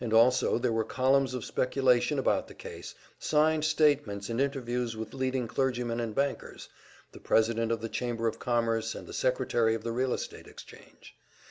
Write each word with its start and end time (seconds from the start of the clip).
Also 0.13 0.57
there 0.57 0.71
were 0.73 0.83
columns 0.83 1.35
of 1.35 1.45
speculation 1.45 2.17
about 2.17 2.47
the 2.47 2.55
case, 2.55 2.95
signed 3.19 3.63
statements 3.63 4.31
and 4.31 4.41
interviews 4.41 4.97
with 4.97 5.13
leading 5.13 5.47
clergymen 5.47 5.99
and 5.99 6.15
bankers, 6.15 6.67
the 7.11 7.19
president 7.19 7.71
of 7.71 7.81
the 7.81 7.87
Chamber 7.87 8.25
of 8.25 8.39
Commerce 8.39 8.95
and 8.95 9.05
the 9.05 9.13
secretary 9.13 9.75
of 9.75 9.83
the 9.83 9.91
Real 9.91 10.15
Estate 10.15 10.47
Exchange. 10.47 11.13